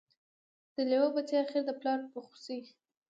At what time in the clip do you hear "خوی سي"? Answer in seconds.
2.25-2.57